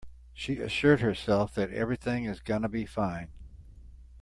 [0.33, 3.27] She assured herself that everything is gonna be fine.